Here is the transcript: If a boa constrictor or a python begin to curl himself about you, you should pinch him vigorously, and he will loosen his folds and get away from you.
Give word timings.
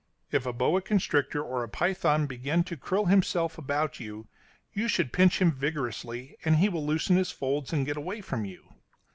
If 0.31 0.47
a 0.47 0.51
boa 0.51 0.81
constrictor 0.81 1.43
or 1.43 1.63
a 1.63 1.69
python 1.69 2.25
begin 2.25 2.63
to 2.63 2.75
curl 2.75 3.05
himself 3.05 3.59
about 3.59 3.99
you, 3.99 4.27
you 4.73 4.87
should 4.87 5.13
pinch 5.13 5.39
him 5.39 5.51
vigorously, 5.51 6.35
and 6.43 6.55
he 6.55 6.69
will 6.69 6.83
loosen 6.87 7.17
his 7.17 7.29
folds 7.29 7.71
and 7.71 7.85
get 7.85 7.97
away 7.97 8.21
from 8.21 8.43
you. 8.43 8.73